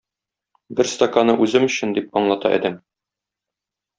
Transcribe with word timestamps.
Бер 0.79 0.87
стаканы 0.93 1.35
үзем 1.45 1.67
өчен,- 1.67 1.93
дип 1.99 2.17
аңлата 2.21 2.53
адәм. 2.57 2.81